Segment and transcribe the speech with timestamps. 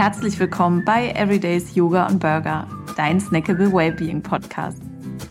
[0.00, 4.80] Herzlich willkommen bei Everydays Yoga und Burger, dein Snackable Wellbeing Podcast.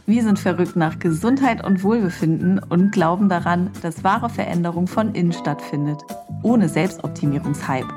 [0.06, 5.34] Wir sind verrückt nach Gesundheit und Wohlbefinden und glauben daran, dass wahre Veränderung von innen
[5.34, 6.06] stattfindet,
[6.44, 7.92] ohne Selbstoptimierungshype.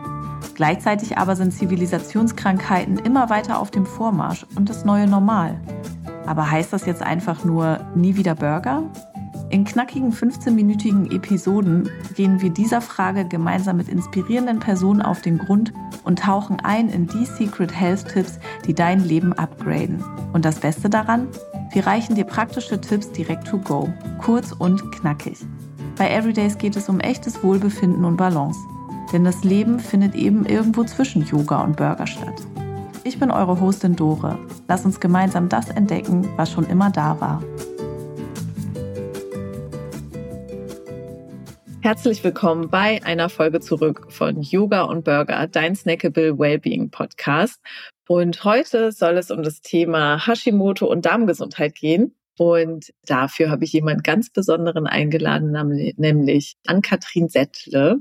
[0.55, 5.61] Gleichzeitig aber sind Zivilisationskrankheiten immer weiter auf dem Vormarsch und das neue Normal.
[6.25, 8.85] Aber heißt das jetzt einfach nur nie wieder Burger?
[9.53, 15.75] In knackigen 15-minütigen Episoden gehen wir dieser Frage gemeinsam mit inspirierenden Personen auf den Grund
[16.05, 20.03] und tauchen ein in die Secret Health Tipps, die dein Leben upgraden.
[20.33, 21.29] Und das Beste daran?
[21.71, 25.37] Wir reichen dir praktische Tipps direkt to go, kurz und knackig.
[25.99, 28.59] Bei Everydays geht es um echtes Wohlbefinden und Balance.
[29.13, 32.41] Denn das Leben findet eben irgendwo zwischen Yoga und Burger statt.
[33.05, 34.39] Ich bin eure Hostin Dore.
[34.67, 37.43] Lass uns gemeinsam das entdecken, was schon immer da war.
[41.85, 47.61] Herzlich willkommen bei einer Folge zurück von Yoga und Burger, dein Snackable Wellbeing Podcast.
[48.07, 52.15] Und heute soll es um das Thema Hashimoto und Darmgesundheit gehen.
[52.39, 55.51] Und dafür habe ich jemand ganz Besonderen eingeladen,
[55.97, 57.97] nämlich Ann-Kathrin Settle.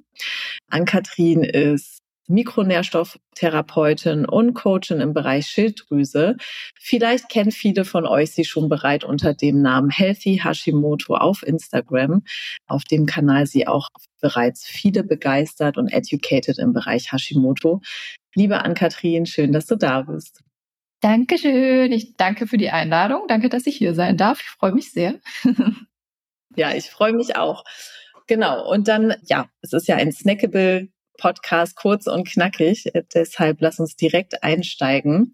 [0.69, 6.37] Ann-Kathrin ist Mikronährstofftherapeutin und Coachin im Bereich Schilddrüse.
[6.79, 12.23] Vielleicht kennen viele von euch sie schon bereit unter dem Namen Healthy Hashimoto auf Instagram.
[12.67, 13.89] Auf dem Kanal sie auch
[14.21, 17.81] bereits viele begeistert und educated im Bereich Hashimoto.
[18.35, 20.41] Liebe Ann-Kathrin, schön, dass du da bist.
[21.01, 21.91] Dankeschön.
[21.91, 23.23] Ich danke für die Einladung.
[23.27, 24.39] Danke, dass ich hier sein darf.
[24.39, 25.19] Ich freue mich sehr.
[26.55, 27.63] ja, ich freue mich auch.
[28.27, 28.71] Genau.
[28.71, 32.91] Und dann, ja, es ist ja ein snackable Podcast kurz und knackig.
[33.13, 35.33] Deshalb lass uns direkt einsteigen.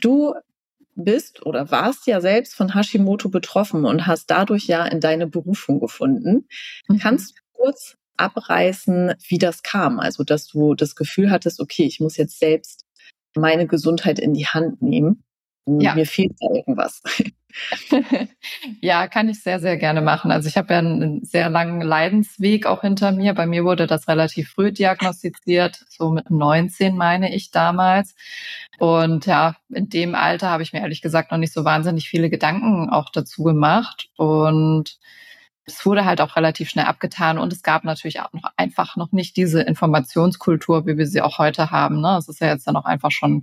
[0.00, 0.34] Du
[0.96, 5.78] bist oder warst ja selbst von Hashimoto betroffen und hast dadurch ja in deine Berufung
[5.78, 6.48] gefunden.
[6.88, 6.98] Mhm.
[6.98, 10.00] Kannst du kurz abreißen, wie das kam?
[10.00, 12.84] Also, dass du das Gefühl hattest, okay, ich muss jetzt selbst
[13.34, 15.22] meine Gesundheit in die Hand nehmen.
[15.66, 15.94] Ja.
[15.94, 17.02] Mir fehlt da irgendwas.
[18.80, 20.30] ja, kann ich sehr, sehr gerne machen.
[20.30, 23.34] Also ich habe ja einen sehr langen Leidensweg auch hinter mir.
[23.34, 28.14] Bei mir wurde das relativ früh diagnostiziert, so mit 19 meine ich damals.
[28.78, 32.30] Und ja, in dem Alter habe ich mir ehrlich gesagt noch nicht so wahnsinnig viele
[32.30, 34.08] Gedanken auch dazu gemacht.
[34.16, 34.98] Und
[35.64, 39.10] es wurde halt auch relativ schnell abgetan und es gab natürlich auch noch einfach noch
[39.10, 42.00] nicht diese Informationskultur, wie wir sie auch heute haben.
[42.00, 42.16] Ne?
[42.18, 43.42] Es ist ja jetzt dann auch einfach schon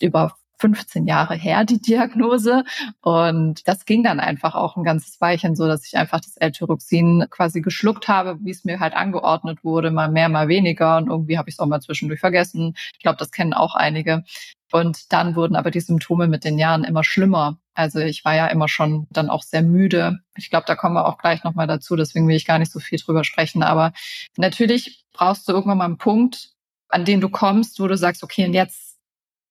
[0.00, 2.64] über 15 Jahre her, die Diagnose.
[3.00, 7.26] Und das ging dann einfach auch ein ganzes Weilchen so, dass ich einfach das L-Tyroxin
[7.30, 10.98] quasi geschluckt habe, wie es mir halt angeordnet wurde, mal mehr, mal weniger.
[10.98, 12.74] Und irgendwie habe ich es auch mal zwischendurch vergessen.
[12.92, 14.22] Ich glaube, das kennen auch einige.
[14.70, 17.58] Und dann wurden aber die Symptome mit den Jahren immer schlimmer.
[17.74, 20.20] Also ich war ja immer schon dann auch sehr müde.
[20.36, 22.78] Ich glaube, da kommen wir auch gleich nochmal dazu, deswegen will ich gar nicht so
[22.78, 23.64] viel drüber sprechen.
[23.64, 23.92] Aber
[24.36, 26.52] natürlich brauchst du irgendwann mal einen Punkt,
[26.88, 28.91] an den du kommst, wo du sagst, okay, und jetzt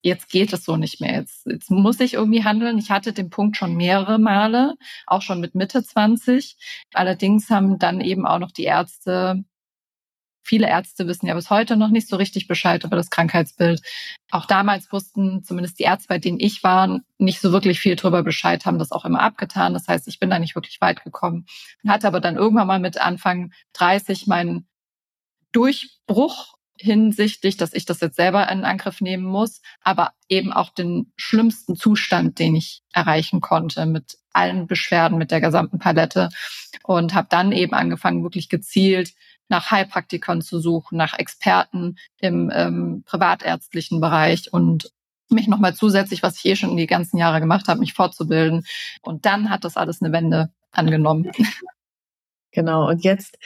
[0.01, 1.13] jetzt geht es so nicht mehr.
[1.13, 2.77] Jetzt, jetzt muss ich irgendwie handeln.
[2.77, 4.75] Ich hatte den Punkt schon mehrere Male,
[5.07, 6.57] auch schon mit Mitte 20.
[6.93, 9.43] Allerdings haben dann eben auch noch die Ärzte,
[10.43, 13.81] viele Ärzte wissen ja bis heute noch nicht so richtig Bescheid über das Krankheitsbild.
[14.31, 18.23] Auch damals wussten zumindest die Ärzte, bei denen ich war, nicht so wirklich viel drüber
[18.23, 19.73] Bescheid, haben das auch immer abgetan.
[19.73, 21.45] Das heißt, ich bin da nicht wirklich weit gekommen.
[21.87, 24.67] Hatte aber dann irgendwann mal mit Anfang 30 meinen
[25.51, 31.11] Durchbruch hinsichtlich, dass ich das jetzt selber in Angriff nehmen muss, aber eben auch den
[31.15, 36.29] schlimmsten Zustand, den ich erreichen konnte mit allen Beschwerden, mit der gesamten Palette
[36.83, 39.13] und habe dann eben angefangen, wirklich gezielt
[39.49, 44.91] nach Heilpraktikern zu suchen, nach Experten im ähm, privatärztlichen Bereich und
[45.29, 48.65] mich nochmal zusätzlich, was ich eh schon die ganzen Jahre gemacht habe, mich fortzubilden.
[49.01, 51.31] Und dann hat das alles eine Wende angenommen.
[52.53, 52.89] Genau.
[52.89, 53.37] Und jetzt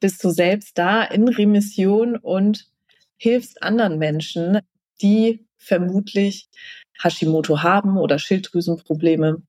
[0.00, 2.66] bist du selbst da in Remission und
[3.20, 4.60] hilfst anderen Menschen,
[5.02, 6.48] die vermutlich
[7.02, 9.42] Hashimoto haben oder Schilddrüsenprobleme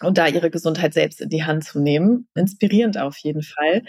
[0.00, 2.28] und da ihre Gesundheit selbst in die Hand zu nehmen.
[2.34, 3.84] Inspirierend auf jeden Fall.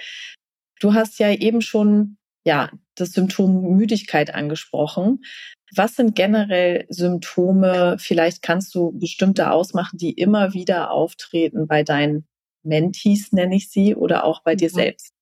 [0.80, 5.24] Du hast ja eben schon ja, das Symptom Müdigkeit angesprochen.
[5.76, 7.98] Was sind generell Symptome?
[8.00, 12.28] Vielleicht kannst du bestimmte ausmachen, die immer wieder auftreten bei deinen
[12.64, 14.58] Mentees, nenne ich sie, oder auch bei mhm.
[14.58, 15.15] dir selbst.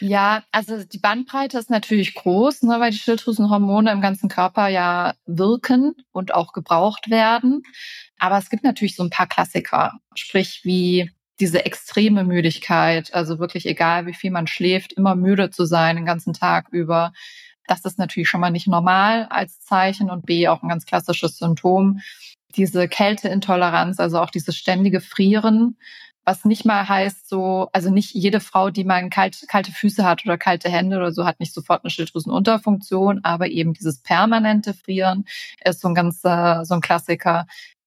[0.00, 5.14] Ja, also die Bandbreite ist natürlich groß, ne, weil die Schilddrüsenhormone im ganzen Körper ja
[5.26, 7.62] wirken und auch gebraucht werden.
[8.18, 11.10] Aber es gibt natürlich so ein paar Klassiker, sprich wie
[11.40, 16.04] diese extreme Müdigkeit, also wirklich egal wie viel man schläft, immer müde zu sein den
[16.04, 17.12] ganzen Tag über.
[17.66, 21.38] Das ist natürlich schon mal nicht normal als Zeichen und B auch ein ganz klassisches
[21.38, 22.00] Symptom.
[22.56, 25.76] Diese Kälteintoleranz, also auch dieses ständige Frieren,
[26.28, 30.26] was nicht mal heißt so, also nicht jede Frau, die mal kalt, kalte Füße hat
[30.26, 35.24] oder kalte Hände oder so, hat nicht sofort eine Schilddrüsenunterfunktion, aber eben dieses permanente Frieren
[35.64, 37.46] ist so ein ganzer, so ein Klassiker.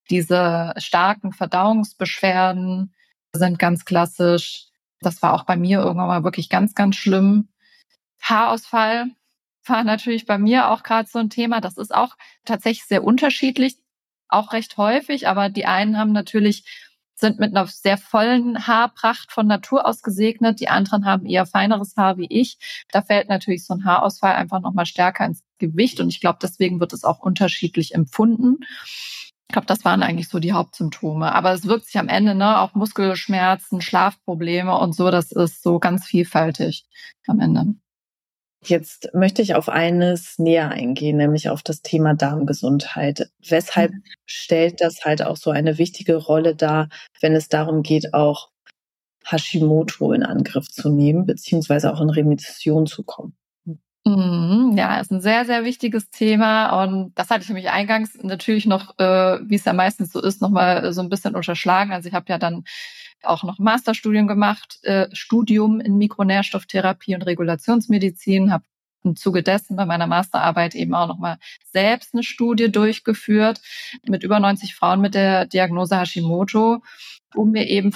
[0.10, 2.96] Diese starken Verdauungsbeschwerden
[3.32, 4.70] sind ganz klassisch.
[5.02, 7.48] Das war auch bei mir irgendwann mal wirklich ganz, ganz schlimm.
[8.24, 9.06] Haarausfall
[9.68, 11.62] war natürlich bei mir auch gerade so ein Thema.
[11.62, 13.78] Das ist auch tatsächlich sehr unterschiedlich,
[14.30, 16.66] auch recht häufig, aber die einen haben natürlich
[17.22, 20.60] sind mit einer sehr vollen Haarpracht von Natur aus gesegnet.
[20.60, 22.58] Die anderen haben eher feineres Haar wie ich.
[22.92, 26.02] Da fällt natürlich so ein Haarausfall einfach nochmal stärker ins Gewicht.
[26.02, 28.58] Und ich glaube, deswegen wird es auch unterschiedlich empfunden.
[29.48, 31.34] Ich glaube, das waren eigentlich so die Hauptsymptome.
[31.34, 35.80] Aber es wirkt sich am Ende, ne, auch Muskelschmerzen, Schlafprobleme und so, das ist so
[35.80, 36.86] ganz vielfältig
[37.28, 37.76] am Ende.
[38.64, 43.32] Jetzt möchte ich auf eines näher eingehen, nämlich auf das Thema Darmgesundheit.
[43.48, 44.04] Weshalb mhm.
[44.26, 46.90] stellt das halt auch so eine wichtige Rolle dar,
[47.22, 48.50] wenn es darum geht, auch
[49.26, 53.36] Hashimoto in Angriff zu nehmen, beziehungsweise auch in Remission zu kommen?
[54.04, 56.84] Mhm, ja, ist ein sehr, sehr wichtiges Thema.
[56.84, 60.42] Und das hatte ich nämlich eingangs natürlich noch, äh, wie es ja meistens so ist,
[60.42, 61.94] nochmal so ein bisschen unterschlagen.
[61.94, 62.64] Also ich habe ja dann
[63.24, 68.64] auch noch Masterstudium gemacht, äh, Studium in Mikronährstofftherapie und Regulationsmedizin, habe
[69.04, 71.38] im Zuge dessen bei meiner Masterarbeit eben auch nochmal
[71.72, 73.62] selbst eine Studie durchgeführt
[74.08, 76.84] mit über 90 Frauen mit der Diagnose Hashimoto,
[77.36, 77.92] um mir eben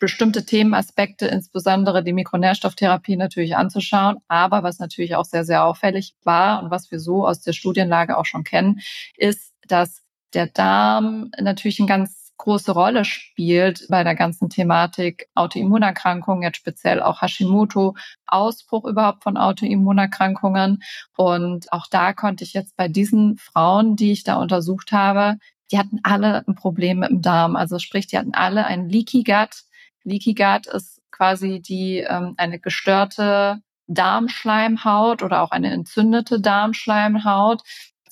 [0.00, 4.16] bestimmte Themenaspekte, insbesondere die Mikronährstofftherapie natürlich anzuschauen.
[4.28, 8.18] Aber was natürlich auch sehr, sehr auffällig war und was wir so aus der Studienlage
[8.18, 8.80] auch schon kennen,
[9.16, 10.02] ist, dass
[10.34, 17.00] der Darm natürlich ein ganz große Rolle spielt bei der ganzen Thematik Autoimmunerkrankungen, jetzt speziell
[17.00, 17.94] auch Hashimoto,
[18.26, 20.82] Ausbruch überhaupt von Autoimmunerkrankungen.
[21.16, 25.36] Und auch da konnte ich jetzt bei diesen Frauen, die ich da untersucht habe,
[25.70, 27.54] die hatten alle ein Problem mit dem Darm.
[27.54, 29.62] Also sprich, die hatten alle ein Leaky Gut.
[30.02, 37.62] Leaky Gut ist quasi die ähm, eine gestörte Darmschleimhaut oder auch eine entzündete Darmschleimhaut,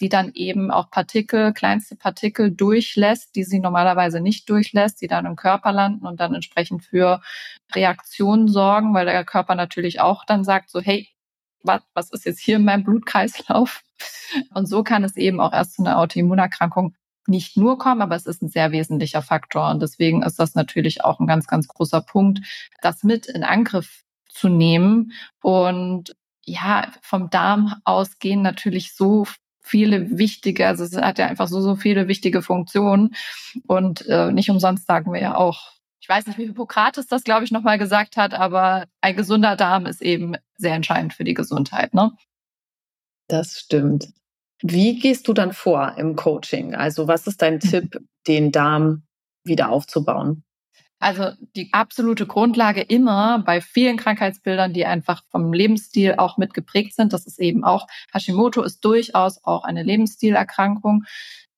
[0.00, 5.26] die dann eben auch Partikel, kleinste Partikel durchlässt, die sie normalerweise nicht durchlässt, die dann
[5.26, 7.20] im Körper landen und dann entsprechend für
[7.74, 11.08] Reaktionen sorgen, weil der Körper natürlich auch dann sagt so, hey,
[11.62, 13.82] was, was ist jetzt hier in meinem Blutkreislauf?
[14.54, 16.94] Und so kann es eben auch erst zu einer Autoimmunerkrankung
[17.26, 19.70] nicht nur kommen, aber es ist ein sehr wesentlicher Faktor.
[19.70, 22.40] Und deswegen ist das natürlich auch ein ganz, ganz großer Punkt,
[22.80, 25.12] das mit in Angriff zu nehmen.
[25.42, 26.14] Und
[26.44, 29.26] ja, vom Darm ausgehen natürlich so
[29.62, 33.14] viele wichtige, also es hat ja einfach so, so viele wichtige Funktionen.
[33.66, 37.44] Und äh, nicht umsonst sagen wir ja auch, ich weiß nicht, wie Hippokrates das, glaube
[37.44, 41.94] ich, nochmal gesagt hat, aber ein gesunder Darm ist eben sehr entscheidend für die Gesundheit.
[41.94, 42.12] Ne?
[43.28, 44.08] Das stimmt.
[44.62, 46.74] Wie gehst du dann vor im Coaching?
[46.74, 49.02] Also was ist dein Tipp, den Darm
[49.44, 50.44] wieder aufzubauen?
[51.00, 56.94] Also die absolute Grundlage immer bei vielen Krankheitsbildern, die einfach vom Lebensstil auch mit geprägt
[56.94, 61.04] sind, das ist eben auch Hashimoto ist durchaus auch eine Lebensstilerkrankung.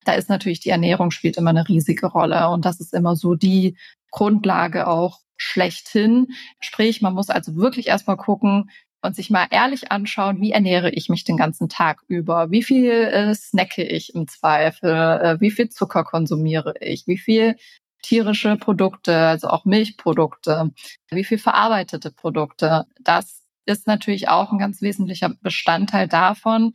[0.04, 3.34] Da ist natürlich die Ernährung spielt immer eine riesige Rolle und das ist immer so
[3.34, 3.76] die
[4.12, 6.28] Grundlage auch schlechthin.
[6.60, 8.70] Sprich, man muss also wirklich erstmal gucken,
[9.02, 12.50] und sich mal ehrlich anschauen, wie ernähre ich mich den ganzen Tag über?
[12.50, 14.90] Wie viel äh, snacke ich im Zweifel?
[14.90, 17.06] Äh, wie viel Zucker konsumiere ich?
[17.08, 17.56] Wie viel
[18.02, 20.72] tierische Produkte, also auch Milchprodukte,
[21.10, 22.86] wie viel verarbeitete Produkte.
[23.00, 26.74] Das ist natürlich auch ein ganz wesentlicher Bestandteil davon.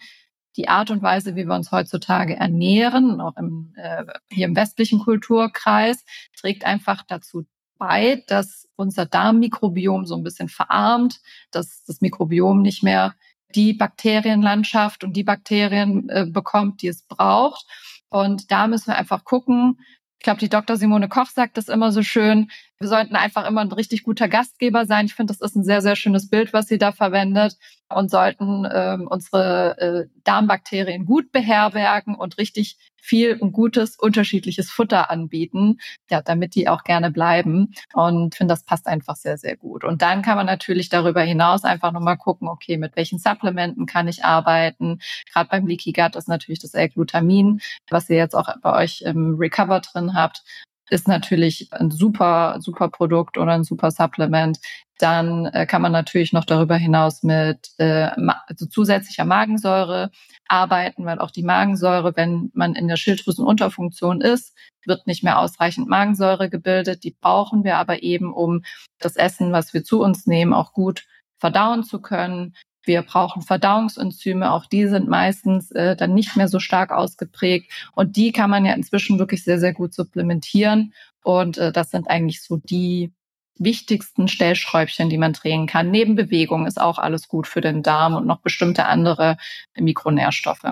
[0.56, 5.00] Die Art und Weise, wie wir uns heutzutage ernähren, auch im, äh, hier im westlichen
[5.00, 6.04] Kulturkreis,
[6.36, 7.46] trägt einfach dazu
[7.78, 11.20] bei, dass unser Darmmikrobiom so ein bisschen verarmt,
[11.52, 13.14] dass das Mikrobiom nicht mehr
[13.54, 17.66] die Bakterienlandschaft und die Bakterien äh, bekommt, die es braucht.
[18.10, 19.80] Und da müssen wir einfach gucken,
[20.28, 20.76] ich glaube, die Dr.
[20.76, 22.52] Simone Koch sagt das immer so schön.
[22.80, 25.08] Wir sollten einfach immer ein richtig guter Gastgeber sein.
[25.08, 27.58] Ich finde, das ist ein sehr, sehr schönes Bild, was sie da verwendet
[27.90, 35.10] und sollten ähm, unsere äh, Darmbakterien gut beherbergen und richtig viel und gutes, unterschiedliches Futter
[35.10, 35.80] anbieten,
[36.12, 37.74] ja, damit die auch gerne bleiben.
[37.94, 39.84] Und finde, das passt einfach sehr, sehr gut.
[39.84, 44.08] Und dann kann man natürlich darüber hinaus einfach nochmal gucken, okay, mit welchen Supplementen kann
[44.08, 45.00] ich arbeiten?
[45.34, 49.36] Gerade beim Leaky Gut ist natürlich das L-Glutamin, was ihr jetzt auch bei euch im
[49.36, 50.44] Recover drin habt
[50.90, 54.58] ist natürlich ein super, super Produkt oder ein super Supplement.
[55.00, 58.10] Dann äh, kann man natürlich noch darüber hinaus mit äh,
[58.48, 60.12] also zusätzlicher Magensäure
[60.48, 65.88] arbeiten, weil auch die Magensäure, wenn man in der Schilddrüsenunterfunktion ist, wird nicht mehr ausreichend
[65.88, 67.04] Magensäure gebildet.
[67.04, 68.64] Die brauchen wir aber eben, um
[69.00, 71.06] das Essen, was wir zu uns nehmen, auch gut
[71.40, 72.56] verdauen zu können.
[72.88, 77.72] Wir brauchen Verdauungsenzyme, auch die sind meistens äh, dann nicht mehr so stark ausgeprägt.
[77.94, 80.94] Und die kann man ja inzwischen wirklich sehr, sehr gut supplementieren.
[81.24, 83.14] Und äh, das sind eigentlich so die
[83.60, 85.92] wichtigsten Stellschräubchen, die man drehen kann.
[85.92, 89.38] Neben Bewegung ist auch alles gut für den Darm und noch bestimmte andere
[89.78, 90.66] Mikronährstoffe.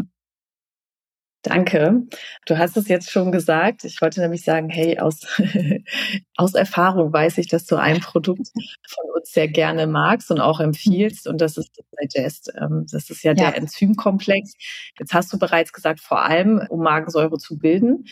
[1.46, 2.08] Danke.
[2.48, 3.84] Du hast es jetzt schon gesagt.
[3.84, 5.22] Ich wollte nämlich sagen, hey, aus,
[6.36, 8.48] aus Erfahrung weiß ich, dass du ein Produkt
[8.88, 11.28] von uns sehr gerne magst und auch empfiehlst.
[11.28, 12.52] Und das ist das Digest.
[12.60, 13.52] Ähm, das ist ja, ja.
[13.52, 14.54] der Enzymkomplex.
[15.00, 18.06] Jetzt hast du bereits gesagt, vor allem, um Magensäure zu bilden.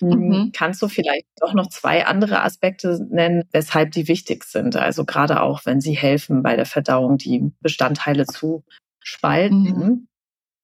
[0.00, 0.52] Hm, mhm.
[0.54, 4.76] Kannst du vielleicht doch noch zwei andere Aspekte nennen, weshalb die wichtig sind?
[4.76, 8.64] Also gerade auch, wenn sie helfen, bei der Verdauung die Bestandteile zu
[9.02, 9.62] spalten.
[9.62, 10.07] Mhm.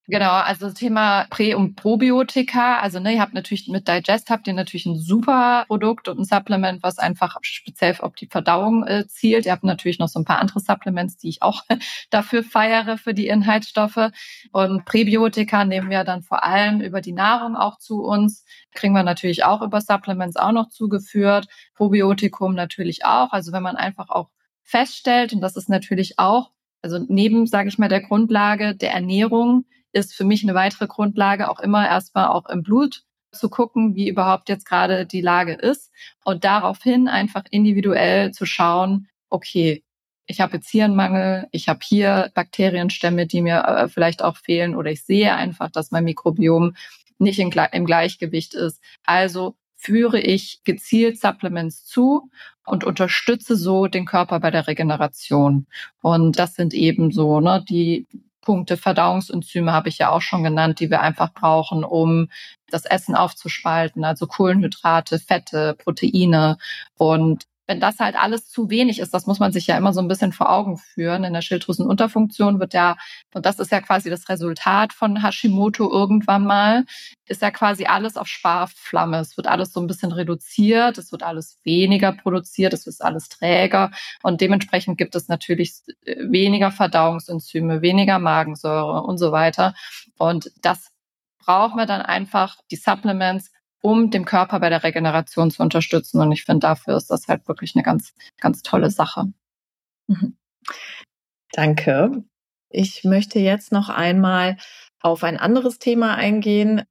[0.06, 2.78] Genau, also das Thema Prä- und Probiotika.
[2.80, 6.24] Also ne, ihr habt natürlich mit Digest habt ihr natürlich ein super Produkt und ein
[6.24, 9.46] Supplement, was einfach speziell auf die Verdauung äh, zielt.
[9.46, 11.62] Ihr habt natürlich noch so ein paar andere Supplements, die ich auch
[12.10, 14.10] dafür feiere für die Inhaltsstoffe.
[14.52, 18.44] Und Präbiotika nehmen wir dann vor allem über die Nahrung auch zu uns.
[18.72, 21.46] Kriegen wir natürlich auch über Supplements auch noch zugeführt.
[21.74, 23.32] Probiotikum natürlich auch.
[23.32, 24.28] Also wenn man einfach auch
[24.62, 26.50] feststellt, und das ist natürlich auch
[26.82, 31.48] also neben, sage ich mal, der Grundlage der Ernährung ist für mich eine weitere Grundlage
[31.48, 35.90] auch immer erstmal auch im Blut zu gucken, wie überhaupt jetzt gerade die Lage ist
[36.24, 39.82] und daraufhin einfach individuell zu schauen, okay,
[40.26, 44.36] ich habe jetzt hier einen Mangel, ich habe hier Bakterienstämme, die mir äh, vielleicht auch
[44.36, 46.74] fehlen oder ich sehe einfach, dass mein Mikrobiom
[47.18, 48.80] nicht in, im Gleichgewicht ist.
[49.04, 52.30] Also führe ich gezielt Supplements zu
[52.64, 55.66] und unterstütze so den Körper bei der Regeneration.
[56.00, 58.06] Und das sind eben so ne, die
[58.44, 58.76] Punkte.
[58.76, 62.28] Verdauungsenzyme habe ich ja auch schon genannt, die wir einfach brauchen, um
[62.70, 66.58] das Essen aufzuspalten, also Kohlenhydrate, Fette, Proteine
[66.96, 70.00] und wenn das halt alles zu wenig ist, das muss man sich ja immer so
[70.00, 71.24] ein bisschen vor Augen führen.
[71.24, 72.96] In der Schilddrüsenunterfunktion wird ja,
[73.32, 76.84] und das ist ja quasi das Resultat von Hashimoto irgendwann mal,
[77.26, 79.18] ist ja quasi alles auf Sparflamme.
[79.18, 83.28] Es wird alles so ein bisschen reduziert, es wird alles weniger produziert, es ist alles
[83.28, 83.90] träger
[84.22, 89.74] und dementsprechend gibt es natürlich weniger Verdauungsenzyme, weniger Magensäure und so weiter.
[90.18, 90.90] Und das
[91.38, 93.50] brauchen wir dann einfach, die Supplements,
[93.84, 96.18] um dem Körper bei der Regeneration zu unterstützen.
[96.18, 99.26] Und ich finde, dafür ist das halt wirklich eine ganz, ganz tolle Sache.
[100.06, 100.38] Mhm.
[101.52, 102.24] Danke.
[102.70, 104.56] Ich möchte jetzt noch einmal
[105.00, 106.84] auf ein anderes Thema eingehen.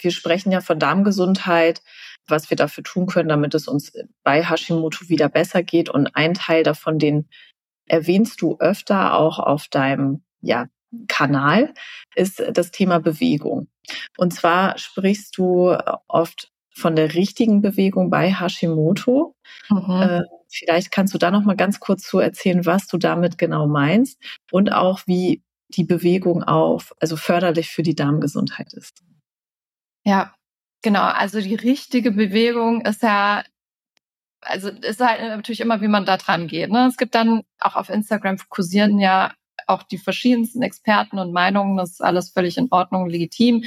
[0.00, 1.82] Wir sprechen ja von Darmgesundheit,
[2.28, 5.88] was wir dafür tun können, damit es uns bei Hashimoto wieder besser geht.
[5.88, 7.28] Und ein Teil davon, den
[7.86, 10.68] erwähnst du öfter auch auf deinem ja,
[11.08, 11.74] Kanal,
[12.14, 13.71] ist das Thema Bewegung.
[14.16, 15.76] Und zwar sprichst du
[16.08, 19.34] oft von der richtigen Bewegung bei Hashimoto.
[19.68, 20.02] Mhm.
[20.02, 23.66] Äh, vielleicht kannst du da noch mal ganz kurz zu erzählen, was du damit genau
[23.66, 24.18] meinst
[24.50, 29.02] und auch wie die Bewegung auf, also förderlich für die Darmgesundheit ist.
[30.04, 30.34] Ja,
[30.82, 31.04] genau.
[31.04, 33.44] Also die richtige Bewegung ist ja
[34.44, 36.70] also ist halt natürlich immer, wie man da dran geht.
[36.70, 36.88] Ne?
[36.88, 39.32] Es gibt dann auch auf Instagram kursieren ja
[39.66, 43.64] auch die verschiedensten Experten und Meinungen, das ist alles völlig in Ordnung, legitim.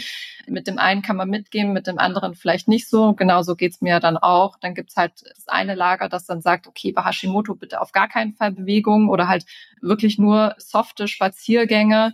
[0.48, 3.14] Mit dem einen kann man mitgehen, mit dem anderen vielleicht nicht so.
[3.14, 4.58] Genauso geht's mir dann auch.
[4.60, 8.08] Dann gibt's halt das eine Lager, das dann sagt, okay, bei Hashimoto bitte auf gar
[8.08, 9.46] keinen Fall Bewegung oder halt
[9.82, 12.14] wirklich nur softe Spaziergänge.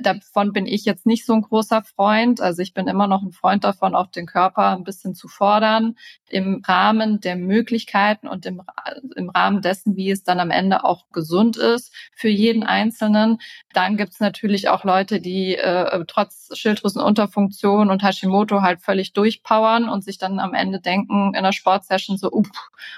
[0.00, 2.40] Davon bin ich jetzt nicht so ein großer Freund.
[2.40, 5.96] Also ich bin immer noch ein Freund davon, auch den Körper ein bisschen zu fordern
[6.28, 8.62] im Rahmen der Möglichkeiten und im,
[9.14, 13.38] im Rahmen dessen, wie es dann am Ende auch gesund ist für jeden Einzelnen.
[13.72, 19.88] Dann gibt es natürlich auch Leute, die äh, trotz Schilddrüsenunterfunktion und Hashimoto halt völlig durchpowern
[19.88, 22.46] und sich dann am Ende denken in der Sportsession so, up,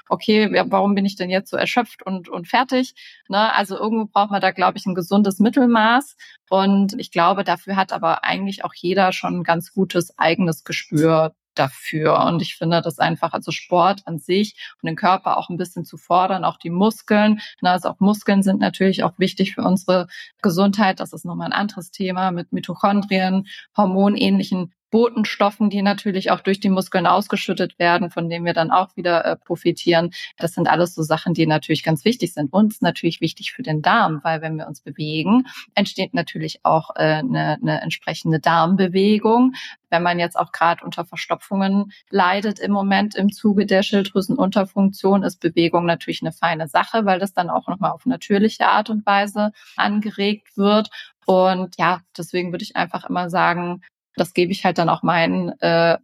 [0.08, 2.94] okay, warum bin ich denn jetzt so erschöpft und, und fertig?
[3.28, 3.52] Ne?
[3.54, 6.16] Also irgendwo braucht man da, glaube ich, ein gesundes Mittelmaß.
[6.48, 11.34] Und ich glaube, dafür hat aber eigentlich auch jeder schon ein ganz gutes eigenes Gespür
[11.58, 12.24] dafür.
[12.24, 15.84] Und ich finde das einfach, also Sport an sich und den Körper auch ein bisschen
[15.84, 17.40] zu fordern, auch die Muskeln.
[17.60, 20.06] Na, also auch Muskeln sind natürlich auch wichtig für unsere
[20.42, 21.00] Gesundheit.
[21.00, 26.68] Das ist nochmal ein anderes Thema mit Mitochondrien, hormonähnlichen Botenstoffen, die natürlich auch durch die
[26.68, 30.10] Muskeln ausgeschüttet werden, von denen wir dann auch wieder äh, profitieren.
[30.38, 32.52] Das sind alles so Sachen, die natürlich ganz wichtig sind.
[32.52, 37.18] Uns natürlich wichtig für den Darm, weil wenn wir uns bewegen, entsteht natürlich auch äh,
[37.18, 39.54] eine, eine entsprechende Darmbewegung.
[39.90, 45.40] Wenn man jetzt auch gerade unter Verstopfungen leidet im Moment im Zuge der Schilddrüsenunterfunktion, ist
[45.40, 49.52] Bewegung natürlich eine feine Sache, weil das dann auch nochmal auf natürliche Art und Weise
[49.76, 50.90] angeregt wird.
[51.26, 53.82] Und ja, deswegen würde ich einfach immer sagen,
[54.16, 55.98] das gebe ich halt dann auch meinen äh,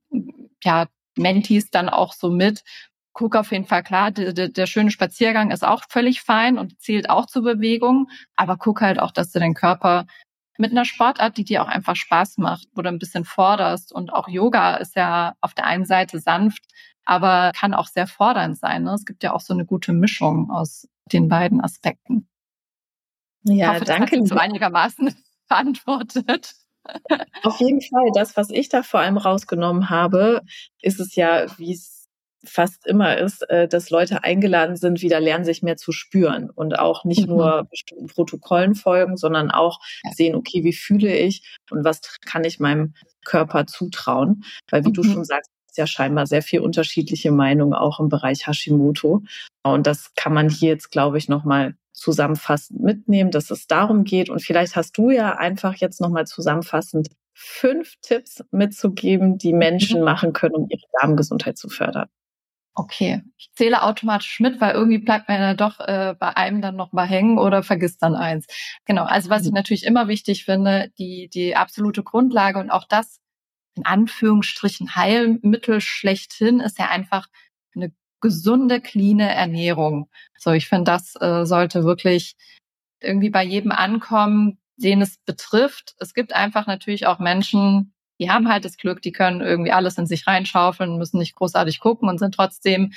[0.63, 2.63] ja, Mentees dann auch so mit.
[3.15, 6.81] Guck auf jeden Fall klar, der, der, der schöne Spaziergang ist auch völlig fein und
[6.81, 10.07] zielt auch zur Bewegung, aber guck halt auch, dass du den Körper
[10.59, 13.93] mit einer Sportart, die dir auch einfach Spaß macht, wo du ein bisschen forderst.
[13.93, 16.65] Und auch Yoga ist ja auf der einen Seite sanft,
[17.05, 18.85] aber kann auch sehr fordernd sein.
[18.85, 18.95] Ne?
[18.95, 22.29] Es gibt ja auch so eine gute Mischung aus den beiden Aspekten.
[23.45, 24.17] Ja, ich hoffe, danke.
[24.19, 25.15] Das hat so einigermaßen
[25.49, 26.55] beantwortet.
[27.43, 28.11] Auf jeden Fall.
[28.15, 30.43] Das, was ich da vor allem rausgenommen habe,
[30.81, 32.03] ist es ja, wie es
[32.45, 36.79] fast immer ist, äh, dass Leute eingeladen sind, wieder lernen, sich mehr zu spüren und
[36.79, 37.35] auch nicht mhm.
[37.35, 39.81] nur bestimmten Protokollen folgen, sondern auch
[40.15, 44.45] sehen, okay, wie fühle ich und was kann ich meinem Körper zutrauen?
[44.71, 44.95] Weil wie mhm.
[44.95, 49.23] du schon sagst, ist ja scheinbar sehr viel unterschiedliche Meinungen auch im Bereich Hashimoto.
[49.63, 54.29] Und das kann man hier jetzt, glaube ich, nochmal zusammenfassend mitnehmen, dass es darum geht.
[54.29, 60.05] Und vielleicht hast du ja einfach jetzt nochmal zusammenfassend fünf Tipps mitzugeben, die Menschen mhm.
[60.05, 62.09] machen können, um ihre Darmgesundheit zu fördern.
[62.75, 66.75] Okay, ich zähle automatisch mit, weil irgendwie bleibt man ja doch äh, bei einem dann
[66.75, 68.47] noch mal hängen oder vergisst dann eins.
[68.87, 69.57] Genau, also was ich mhm.
[69.57, 73.21] natürlich immer wichtig finde, die, die absolute Grundlage und auch das
[73.75, 77.29] in Anführungsstrichen Heilmittel schlechthin ist ja einfach
[77.75, 77.93] eine
[78.23, 80.09] gesunde, cleane Ernährung.
[80.39, 82.37] So, ich finde, das äh, sollte wirklich
[83.01, 85.95] irgendwie bei jedem ankommen, den es betrifft.
[85.99, 89.99] Es gibt einfach natürlich auch Menschen, die haben halt das Glück, die können irgendwie alles
[89.99, 92.93] in sich reinschaufeln, müssen nicht großartig gucken und sind trotzdem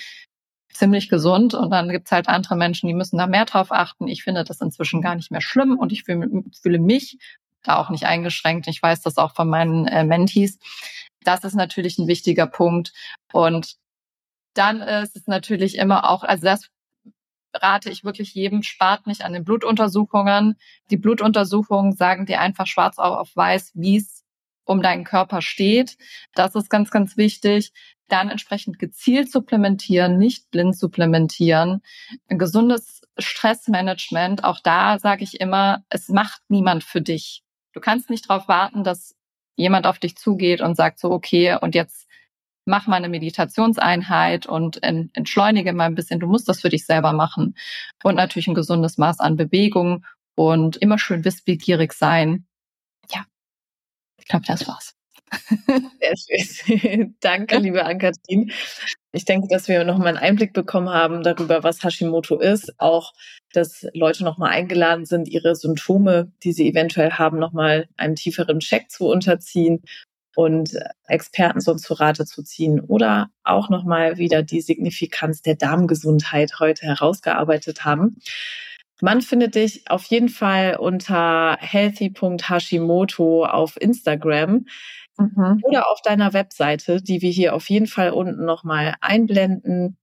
[0.71, 1.53] ziemlich gesund.
[1.53, 4.07] Und dann gibt's halt andere Menschen, die müssen da mehr drauf achten.
[4.07, 7.17] Ich finde das inzwischen gar nicht mehr schlimm und ich fühle, fühle mich
[7.63, 8.67] da auch nicht eingeschränkt.
[8.67, 10.59] Ich weiß das auch von meinen äh, Mentees.
[11.23, 12.93] Das ist natürlich ein wichtiger Punkt.
[13.33, 13.75] Und
[14.57, 16.69] dann ist es natürlich immer auch, also das
[17.53, 20.55] rate ich wirklich jedem, spart nicht an den Blutuntersuchungen.
[20.89, 24.23] Die Blutuntersuchungen sagen dir einfach schwarz auf weiß, wie es
[24.65, 25.97] um deinen Körper steht.
[26.33, 27.71] Das ist ganz, ganz wichtig.
[28.07, 31.81] Dann entsprechend gezielt supplementieren, nicht blind supplementieren.
[32.27, 37.43] Ein gesundes Stressmanagement, auch da sage ich immer, es macht niemand für dich.
[37.73, 39.15] Du kannst nicht darauf warten, dass
[39.55, 42.07] jemand auf dich zugeht und sagt so, okay, und jetzt
[42.65, 46.19] mach mal eine Meditationseinheit und entschleunige mal ein bisschen.
[46.19, 47.55] Du musst das für dich selber machen.
[48.03, 50.05] Und natürlich ein gesundes Maß an Bewegung
[50.35, 52.45] und immer schön wissbegierig sein.
[53.11, 53.25] Ja,
[54.19, 54.95] ich glaube, das war's.
[55.99, 57.15] Sehr schön.
[57.19, 58.51] Danke, liebe Ankatrin.
[59.11, 62.73] Ich denke, dass wir nochmal einen Einblick bekommen haben darüber, was Hashimoto ist.
[62.79, 63.13] Auch,
[63.53, 68.89] dass Leute nochmal eingeladen sind, ihre Symptome, die sie eventuell haben, nochmal einem tieferen Check
[68.89, 69.81] zu unterziehen
[70.35, 76.59] und Experten so zu Rate zu ziehen oder auch nochmal wieder die Signifikanz der Darmgesundheit
[76.59, 78.17] heute herausgearbeitet haben.
[79.01, 84.65] Man findet dich auf jeden Fall unter healthy.hashimoto auf Instagram
[85.17, 85.59] mhm.
[85.63, 89.97] oder auf deiner Webseite, die wir hier auf jeden Fall unten nochmal einblenden.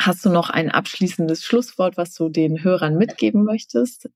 [0.00, 4.08] Hast du noch ein abschließendes Schlusswort, was du den Hörern mitgeben möchtest?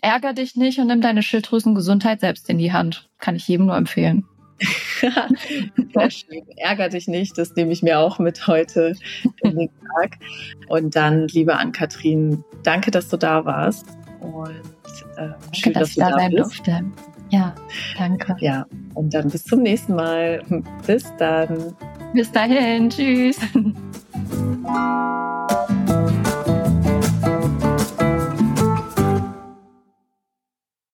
[0.00, 3.08] Ärger dich nicht und nimm deine Schilddrüsengesundheit selbst in die Hand.
[3.18, 4.26] Kann ich jedem nur empfehlen.
[5.00, 6.42] Sehr schön.
[6.56, 8.94] Ärger dich nicht, das nehme ich mir auch mit heute
[9.42, 10.18] in den Tag.
[10.68, 13.86] Und dann, liebe Ann-Kathrin, danke, dass du da warst.
[14.20, 14.50] Und
[15.16, 16.58] äh, schön, dass, dass du da sein bist.
[16.58, 16.84] durfte.
[17.30, 17.54] Ja,
[17.96, 18.36] danke.
[18.40, 20.42] Ja, und dann bis zum nächsten Mal.
[20.86, 21.76] Bis dann.
[22.14, 22.88] Bis dahin.
[22.88, 23.38] Tschüss.